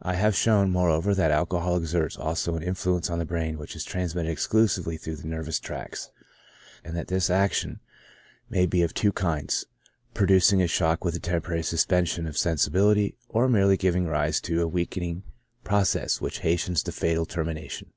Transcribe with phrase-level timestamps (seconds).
[0.00, 3.74] I have shown, more over, that alcohol exerts also an influence on the brain, which
[3.74, 6.12] is transmitted exclusively through the nervous tracts,
[6.84, 7.80] and that this action
[8.48, 9.64] may be of two kinds:
[10.14, 14.68] producing a shock with a temporary suspension of sensibility, or merely giving rise to a
[14.68, 15.24] weakening
[15.64, 17.92] process, which hastens the fatal termination.